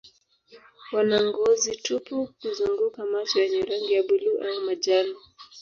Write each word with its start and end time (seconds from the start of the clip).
Wana 0.93 1.17
ngozi 1.27 1.69
tupu 1.85 2.15
kuzunguka 2.39 3.01
macho 3.11 3.35
yenye 3.43 3.61
rangi 3.69 3.93
ya 3.93 4.03
buluu 4.03 4.39
au 4.47 4.61
majani. 4.65 5.15